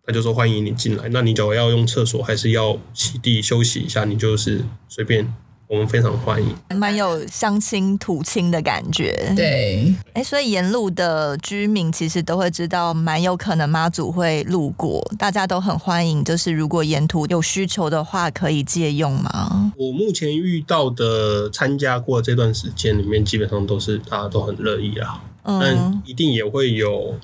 [0.06, 5.32] 他就说欢迎你进来，那你只要要用厕所还是要洗地休息一下，你就是随便。
[5.72, 9.32] 我们非常欢迎，蛮有乡亲土亲的感觉。
[9.38, 16.22] 对，哎，所以沿路的居民其实都会知道，蛮有可能妈祖会路过，大家都很欢迎。
[16.26, 19.72] 就是如果沿途有需求的话，可以借用吗？
[19.78, 25.24] 我目前遇到的参加过这段时间里面，基本上都是大家都很乐意啊。
[25.44, 27.18] 嗯，但一定也会有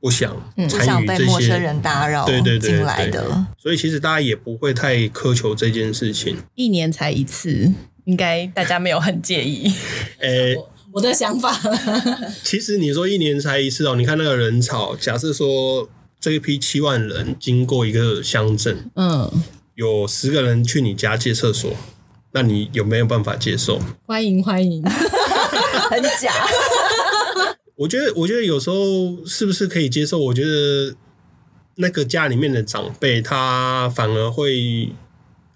[0.00, 3.46] 不想参与这些，不想被陌生人打扰，对对对进来的。
[3.56, 7.72] 所以其实大家也不会太苛求这件事情，一年才一次。
[8.04, 9.72] 应该大家没有很介意，
[10.18, 10.56] 诶、欸，
[10.92, 11.56] 我的想法。
[12.42, 15.88] 其实你说一年才一次哦，你看那个人潮，假设说
[16.20, 19.30] 这一批七万人经过一个乡镇，嗯，
[19.76, 21.70] 有十个人去你家借厕所，
[22.32, 23.80] 那你有没有办法接受？
[24.04, 24.82] 欢迎欢迎，
[25.90, 26.32] 很假。
[27.76, 30.18] 我觉得，我觉得有时候是不是可以接受？
[30.18, 30.96] 我觉得
[31.76, 34.88] 那个家里面的长辈，他反而会。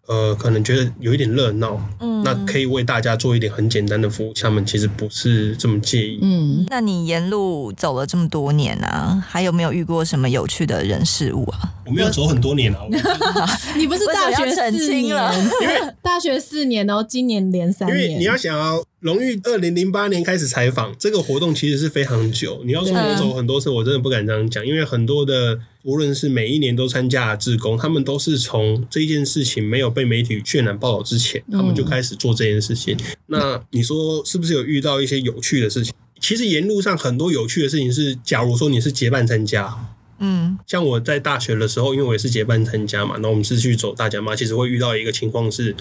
[0.07, 6.19] 呃，可能觉得有一点热闹，嗯，那可以为大家做一点很简单的服务，他们其实不是这么介意。
[6.23, 11.73] 嗯，那你沿路走了这么多年啊，还有没有遇过什么有趣的人事物啊？
[11.85, 12.81] 我没有走很多年啊，
[13.77, 15.33] 你不是大学四年了？
[15.63, 17.99] 因为大学四年，然后今年连三年。
[17.99, 22.63] 因为你要想要荣誉，二零零八年开始采访这个活动，其实是非常久。
[22.65, 25.61] 你要说我走很多次，我真的不敢这样讲，因为很多的。
[25.87, 32.97] 无论是每一年都参加的志工，他们都是从这件事情没有被媒体渲染报道之前，他们就开始做这件事情。
[32.97, 35.95] 嗯、那你说是不是有遇到一些有趣的事情？
[36.19, 39.73] 其实沿路上很多有趣的事情是，假如说你是结伴参加，
[40.19, 45.77] 嗯，像我在大学的时候，因为我也是结伴参加嘛，那我们是去走大甲妈，其实会遇到一个情况是。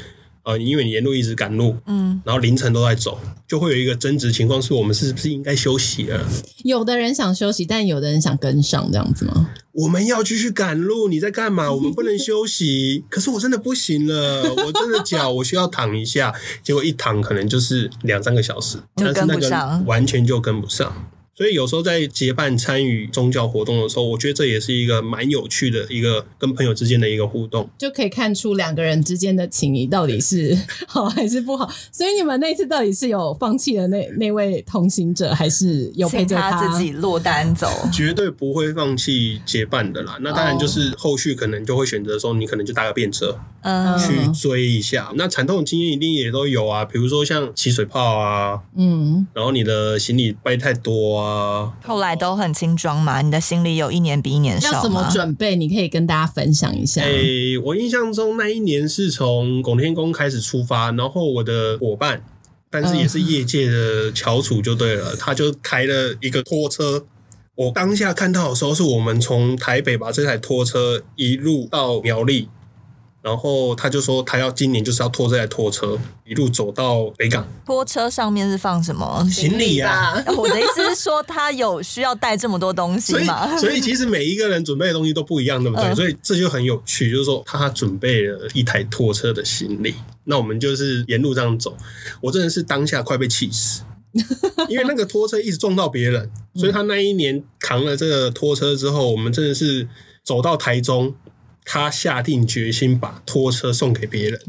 [0.46, 6.24] 呃，因为你沿路一直赶路，嗯，然后凌晨都在走，就会有一个争执情况，是我们是不是应该休息了？
[6.64, 9.50] 有的人想休息，但有的人想跟上，这样子吗？
[9.72, 11.72] 我们要继续赶路，你在干嘛？
[11.72, 13.04] 我们不能休息。
[13.10, 21.08] 可是我真的不行了，我真的脚我需要躺一下，结果一躺可能就是两三个小时，就跟不上，但是那个完全就跟不上。
[21.38, 31.69] 所以有时候在结伴参与宗教活动的时候，我觉得这也是一个蛮有趣的一个跟朋友之间的一个互动，就可以看出两个人之间的情谊到底是好还是不好。
[31.91, 37.67] 所以你们那次到底是有放弃了那 那位同行者，还是有陪着他，他自己落单走？
[37.91, 40.17] 绝对不会放弃结伴的啦。
[40.21, 45.12] 那当然就是后续可能就会选择说，你可能就搭个便车，嗯，去追一下。
[45.15, 51.25] 那惨痛的经验一定也都有啊，比如说像起水泡啊，嗯，然后你的行李背太多啊。
[51.25, 53.23] 啊，后来都很轻装嘛？
[53.23, 54.75] 你的行李有一年比一年少吗？
[54.75, 55.56] 要怎么准备？
[55.56, 57.01] 你可以跟大家分享一下。
[57.01, 62.23] 诶、欸，我印象中那一年是从拱天宫开始出发，然后我的伙伴，
[62.69, 67.08] 但是也是业界的翘楚就对了，他就开了一个拖车。
[67.56, 72.49] 我当下看到的时候，是我们从台北把这台拖车一路到苗栗。
[73.26, 77.44] 然后他就说，他要今年就是要拖这台拖车一路走到北港。
[77.66, 80.14] 拖车上面是放什么行李啊？
[80.38, 83.58] 我的意思是说，他有需要带这么多东西吗？
[83.58, 85.86] 所以，所以其实每一个人准备的东西都不一样，对不对？
[85.86, 89.96] 嗯、所以这就很有趣，就是说他准备了一台拖车的行李。
[90.26, 91.76] 那我们就是沿路这样走，
[92.22, 93.82] 我真的是当下快被气死，
[94.70, 99.88] 因为那个拖车一直撞到别人，所以他那一年扛了这个拖车之后，我们真的是
[100.24, 101.12] 走到台中。
[101.65, 104.39] 他下定决心把拖车送给别人。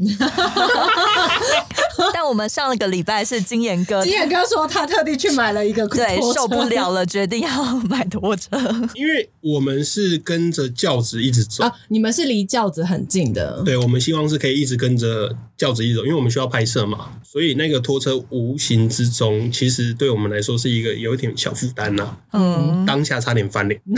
[2.27, 8.49] 但我们上了个礼拜是金岩哥，金岩哥说他特地去买了一个拖车，对，受不了了，决定要买拖车。
[8.95, 13.61] 因为我们是跟着轿子一直走啊，你们是离轿子很近的。
[13.63, 22.17] 对，我们希望是可以一直跟着轿子一直走，因为我们需要拍摄嘛，所以那个拖车无形之中，其实对我们来说是一个有一点小负担呐。
[22.33, 23.79] 嗯，当下差点翻脸。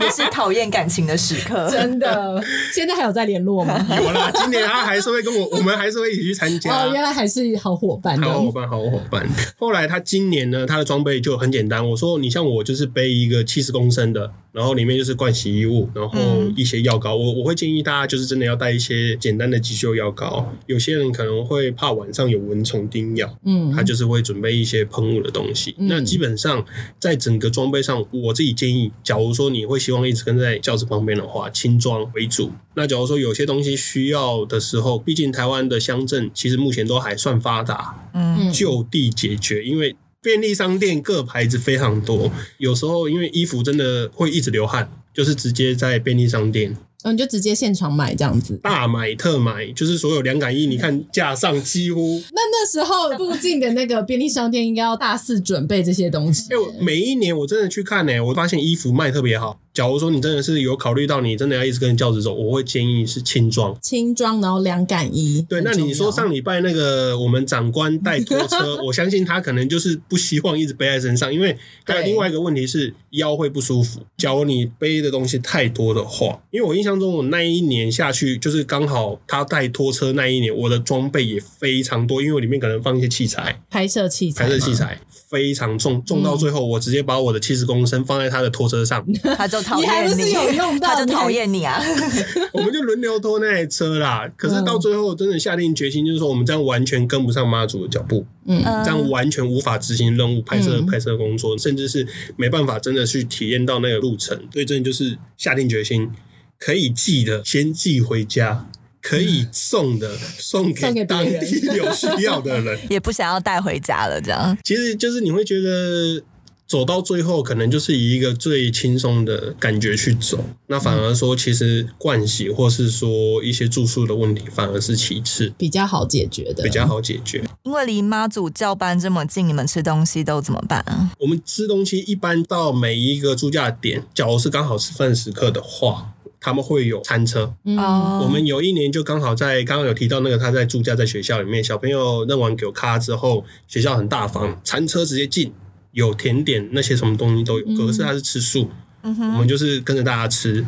[0.00, 2.42] 也是讨厌感情的时刻， 真的。
[2.74, 3.74] 现在还有在联络吗？
[3.96, 6.70] 有啦，今年他还是会跟我，我们还是会一起去参加。
[6.70, 9.28] 哦，原来还是是好伙伴，好伙伴，好伙伴。
[9.58, 11.90] 后来他今年呢，他的装备就很简单。
[11.90, 14.30] 我说，你像我就是背一个七十公升的。
[14.54, 16.16] 然后里面就是灌洗衣物，然后
[16.56, 17.16] 一些药膏。
[17.16, 20.48] 我我会建议大家就是真的要带一些简单的急救药膏。
[20.66, 25.74] 有些人可能会怕晚上有蚊虫叮咬，嗯，他就是会准备一些喷雾的东西。
[25.76, 26.64] 那基本上
[27.00, 32.52] 在整个装备上，我自己建议，假如说你会希望一直跟在教室旁边的话，轻装为主。
[32.76, 39.96] 那假如说有些东西需要的时候，毕竟台湾的乡镇其实目前都还算发达，嗯，就地解决，因为。
[40.24, 46.70] 便利商店各牌子非常多，有时候因为衣服真的会一直流汗，就是直接在便利商店。
[46.70, 52.22] 嗯、哦，你就直接现场买这样子，大买特买，就是所有凉感衣，你看架上几乎。
[52.30, 56.46] 那那时候附近的那个便利商店应该要大肆准备这些东西。
[56.50, 59.60] 因为每一年我真的去看呢、欸，我发现衣服卖特别好。
[59.74, 65.42] 假如说你真的是有考虑到你真的要一直跟轿子走，我会建议是轻装，轻装然后两杆一。
[65.48, 73.98] 对，那你说上礼拜那个我们长官带拖车，我相信他可能就是不希望一直背在身上，因为还有 另外一个问题是腰会不舒服。
[74.16, 89.04] 假如你背的东西太多的话，因为我印象中我那一年下去就是刚好他带拖车那一年，我的装备也非常多，因为我里面可能放一些器材，拍摄器材，拍摄器材非常重，重到最后我直接把我的七十公升放在他的拖车上，
[89.36, 89.63] 他就。
[89.64, 90.32] 讨厌你，
[90.78, 91.82] 他就讨厌你啊！
[92.52, 94.30] 我们就轮流拖那台车啦。
[94.36, 104.38] 可是到最后，真的下定决心，就是说我们这样完全跟不上妈祖的脚步，嗯，这样完全无法执行任务、拍摄、拍摄工作，甚至是没办法真的去体验到那个路程。
[104.52, 106.10] 所以，真的就是下定决心，
[106.58, 108.68] 可以寄的先寄回家，
[109.00, 114.20] 可以送的送给当地有需要的人， 也不想要带回家了。
[114.20, 116.22] 这样，其实就是你会觉得。
[116.66, 120.42] 走到最后，可能就是以一个最轻松的感觉去走。
[120.68, 127.44] 那反而说，其实盥洗或是说一些住宿的问题，反而是其次，比较好解决的，比较好解决。
[127.64, 131.10] 因为离妈祖教班这么近，你们吃东西都怎么办啊？
[131.20, 137.54] 我们吃东西一般到每一个住驾点，假如是刚好吃饭时刻的话，他们会有餐车。
[137.64, 137.76] 嗯，
[138.20, 145.52] 我们有一年就刚好在刚刚有提到那个他在住家在学校里面，小朋友认完给我卡之后，学校很大方，餐车直接进。
[145.94, 148.68] 有甜点那些什么东西都有，可是他是吃素，
[149.02, 150.62] 嗯、我们就是跟着大家吃。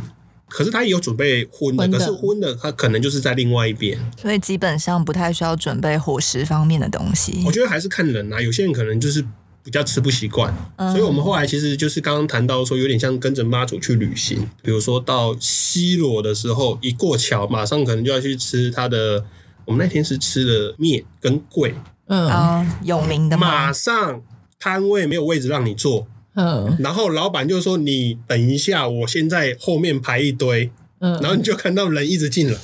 [0.48, 7.42] 可是他也有准备荤的，的可是荤的他可能就是在另外一边，所以基本上不太需要准备伙食方面的东西。
[7.44, 9.20] 我觉得还是看人啊，有些人可能就是
[9.64, 14.48] 比较吃不习惯，嗯、所以我们后来其实就是刚刚谈到说，有点像跟着妈祖去旅行。
[14.62, 19.24] 比如说到西罗的时候，一过桥马上可能就要去吃他的。
[19.64, 21.74] 我们那天是吃的面跟粿，
[22.06, 24.22] 嗯，哦、有名的马上。
[24.58, 32.58] 摊位没有位置让你坐，嗯，然后老板就说：“你等一下，我先在后面排一堆，嗯，然后你就看到人一直进来。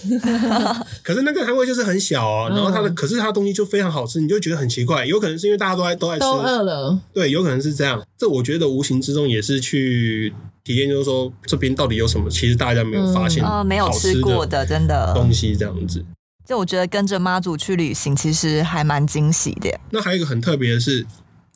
[1.02, 8.02] 可是那个摊位就是很小哦，然后他的，可是他的东西就非常好吃，你就觉得很奇怪，有可能是因为大家都在都在吃，都饿了，对，有可能是这样。
[8.18, 10.32] 这我觉得无形之中也是去
[10.64, 16.04] 体验，就是说这边到底有什么，其实大家没有发现，没有吃过的真的东西这样子。
[16.44, 19.78] 就我觉得跟着妈祖去旅行，其实还蛮惊喜的。
[19.90, 21.06] 那还有一个很特别的是。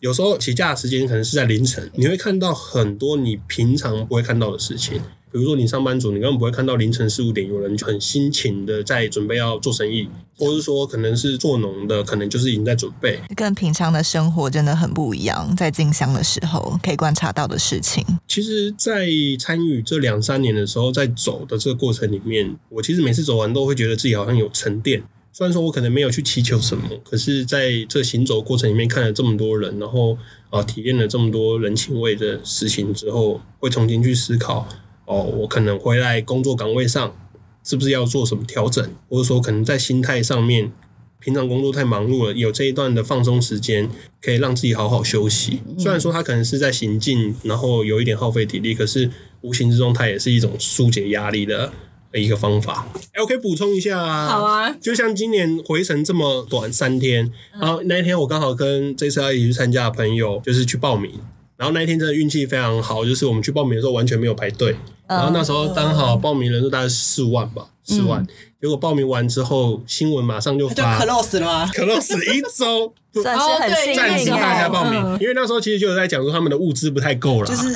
[0.01, 5.01] 有时候起驾的时间可能是在凌晨，你会看到很多你平常不会看到的事情。
[5.33, 13.19] 比如说你上班族，你根本不会看到凌晨四五点有人很辛勤的在准备要做生意，或者是说可能是做农的，可能就是已经在准备。
[13.35, 18.05] 跟平常的生活真的很不一样，在进香的时候可以观察到的事情。
[18.29, 25.03] 其实，在参与这两三年的时候，在走的这个过程里面，我其实每次走完都会觉得自己好像有沉淀。
[25.37, 30.17] 虽然说我可能没有去祈求什么，可是在这行走过程里面看了这么多人，然后
[30.49, 34.67] 啊体验了这么多人情味的事情之后，会重新去思考
[35.05, 37.15] 哦，我可能回来工作岗位上
[37.63, 40.73] 是不是要做什么调整，或者说可能在心态上面，
[41.21, 43.91] 平常工作太忙碌了，有这一段的放松时间，
[44.23, 45.61] 可以让自己好好休息。
[45.79, 49.11] 虽然说他可能是在行进，然后有一点耗费体力，可是
[49.43, 51.71] 无形之中它也是一种疏解压力的。
[52.19, 54.27] 一个方法，哎，我可以补充一下啊。
[54.27, 61.11] 好啊，就像今年回程这么短三天，然后那一天我刚好跟这次要一起去参加的朋友，就是去报名，
[61.57, 64.77] 然后那一天真的运气非常好，就是我们去报名的时候完全没有排队，
[65.09, 68.27] 然后那时候刚好报名人数大概四万吧，四万。
[68.59, 72.93] 嗯结果报名完之后，新闻马上就发就 close 了吗？close 一周，
[73.23, 77.69] 算是很幸运，暂时大家报名，因为那时候其实就有在讲说他们的物资不太够了，就是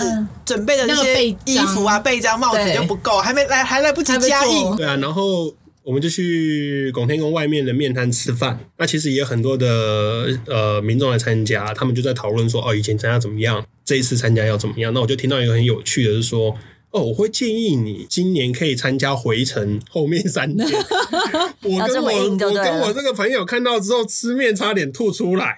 [0.44, 4.74] 准备的那些衣服啊、被章、帽子就不够，还没来，还来不及加印。
[4.74, 5.54] 对啊，然后
[5.84, 8.58] 我们就去拱天宫外面的面摊吃饭。
[8.78, 14.92] 那其实也有很多的呃民众来参加，他们就在讨论说，哦，以前参加怎么样，这一次参加要怎么样？
[14.94, 16.56] 那我就听到一个很有趣的，是说。
[16.90, 20.68] 哦，我会建议你今年可以参加回程后面三天。
[21.62, 25.56] 我跟我我跟我这个朋友看到之后，吃面差点吐出来，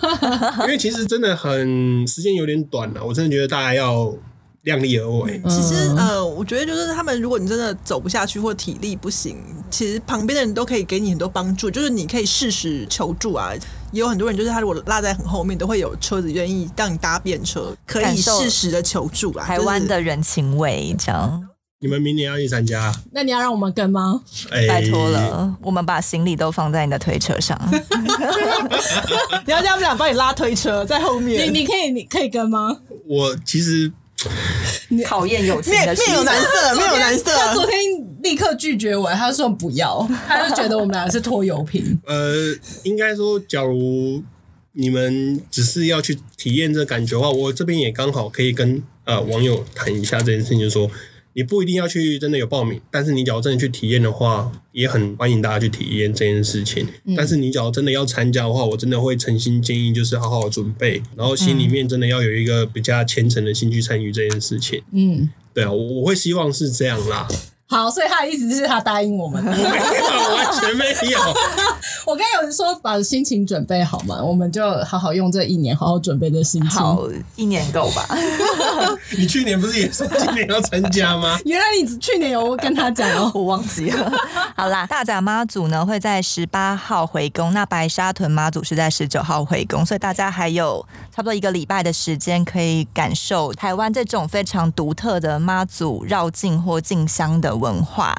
[0.62, 4.14] 因为其实真的很时间有点短了，我真的觉得大家要。
[4.66, 5.40] 量力而为。
[5.48, 9.36] 其实，呃，我觉得就是他们，如果你真的走不下去或体力不行，
[9.70, 11.70] 其实旁边的人都可以给你很多帮助。
[11.70, 13.52] 就是你可以适时求助啊。
[13.92, 19.44] 也有很多人，就是他如果落在很后面，都会有车子愿意让你搭便车，可以适时的求助啊。
[19.44, 21.48] 台湾的人情味，这样。
[21.78, 22.92] 你们明年要去参加？
[23.12, 24.22] 那你要让我们跟吗？
[24.50, 27.58] 欸、拜托了，我们把行李都放在你的推车上。
[29.46, 31.46] 你要叫他们俩帮你拉推车在后面。
[31.46, 32.78] 你你可以你可以跟吗？
[33.06, 33.92] 我其实。
[35.04, 37.34] 考验友情的面有难色， 面有难色。
[37.36, 37.76] 他昨天
[38.22, 41.98] 立刻拒绝我，他说不要，他就觉得我们俩是拖油瓶。
[42.06, 44.22] 呃，应该说，假如
[44.72, 50.90] 你们只是要去体验这感觉的话，我这边也刚好可以跟呃网友谈一下这件事情，就是说。
[51.36, 56.88] 你不一定要去真的有报名，但是你只要真的去体验的话，也很欢迎大家去体验这件事情。
[57.04, 64.82] 嗯、但是你只要真的要参加的话，我真的会诚心建议，就是好好准备，然后心里面真的要有一个比较虔诚的心去参与这件事情。
[64.92, 67.28] 嗯，对啊，我我会希望是这样啦。
[67.68, 71.18] 好，所以他的意思是他答应我们，我 没有，完全没有。
[72.06, 77.02] 我刚有人说把心情准备好嘛，我们就好好用这一年好好准备这心情，好，
[77.34, 78.06] 一年够吧？
[79.18, 81.36] 你去年不是也说今年要参加吗？
[81.44, 84.12] 原来你去年有跟他讲哦，我忘记了。
[84.54, 98.14] 好啦，大甲妈祖呢会在十八号回宫，那白沙屯妈祖是在十九号回宫，所以大家还有差不多一个礼拜的时间可以感受台湾这种非常独特的妈祖绕境或进香的文化。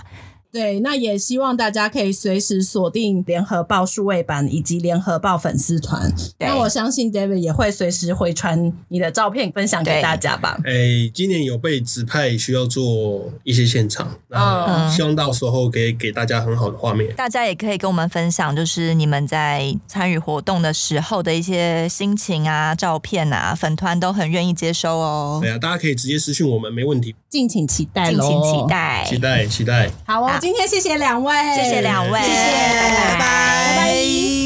[0.58, 6.12] 对，那也希望大家可以随时锁定联合报数位版以及联合报粉丝团。
[6.39, 10.58] 那我相信 David 也会随时回传你的照片分享给大家吧。
[10.66, 17.14] 哎、欸，今年有被指派需要做一些现场，那希望到时候可以给大家很好的画面。
[17.16, 25.38] 大家也可以跟我们分享，就是你们在参与活动的时候的一些心情啊、照片啊，粉团都很愿意接收哦。
[25.39, 27.14] 对啊，大家可以直接私讯我们，没问题。
[27.30, 29.91] 敬请期待，敬请期待，期待，期待。
[30.05, 34.36] 好哦，今天谢谢两位，谢谢两位，谢谢，拜拜，拜拜。